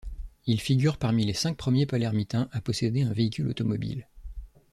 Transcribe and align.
Il 0.47 0.59
figure 0.59 0.97
parmi 0.97 1.25
les 1.27 1.33
cinq 1.35 1.55
premiers 1.57 1.85
palermitains 1.85 2.49
à 2.53 2.59
posséder 2.59 3.03
un 3.03 3.13
véhicule 3.13 3.49
automobile. 3.49 4.07